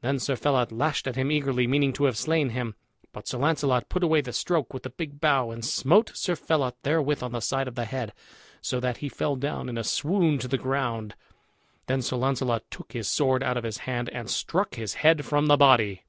Then 0.00 0.20
Sir 0.20 0.36
Phelot 0.36 0.70
lashed 0.70 1.08
at 1.08 1.16
him 1.16 1.28
eagerly, 1.32 1.66
meaning 1.66 1.92
to 1.94 2.04
have 2.04 2.16
slain 2.16 2.50
him. 2.50 2.76
But 3.12 3.26
Sir 3.26 3.38
Launcelot 3.38 3.88
put 3.88 4.04
away 4.04 4.20
the 4.20 4.32
stroke, 4.32 4.72
with 4.72 4.84
the 4.84 4.90
big 4.90 5.20
bough, 5.20 5.50
and 5.50 5.64
smote 5.64 6.12
Sir 6.16 6.36
Phelot 6.36 6.76
therewith 6.84 7.20
on 7.20 7.32
the 7.32 7.40
side 7.40 7.66
of 7.66 7.74
the 7.74 7.84
head, 7.84 8.12
so 8.60 8.78
that 8.78 8.98
he 8.98 9.08
fell 9.08 9.34
down 9.34 9.68
in 9.68 9.76
a 9.76 9.82
swoon 9.82 10.38
to 10.38 10.46
the 10.46 10.56
ground. 10.56 11.16
Then 11.88 12.00
Sir 12.00 12.14
Launcelot 12.16 12.62
took 12.70 12.92
his 12.92 13.08
sword 13.08 13.42
out 13.42 13.56
of 13.56 13.64
his 13.64 13.78
hand 13.78 14.08
and 14.10 14.30
struck 14.30 14.76
his 14.76 14.94
head 15.02 15.24
from 15.24 15.46
the 15.48 15.56
body. 15.56 16.04